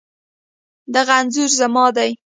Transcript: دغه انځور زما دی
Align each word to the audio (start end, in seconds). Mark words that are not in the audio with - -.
دغه 0.95 1.13
انځور 1.19 1.51
زما 1.59 1.85
دی 1.95 2.11